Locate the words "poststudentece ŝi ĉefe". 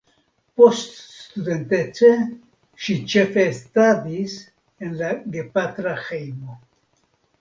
0.59-3.45